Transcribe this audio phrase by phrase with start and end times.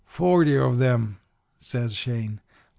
[0.03, 1.19] "'Forty of 'em,'
[1.59, 2.41] says Shane.